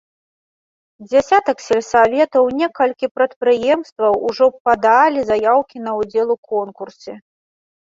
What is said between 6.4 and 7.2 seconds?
конкурсе.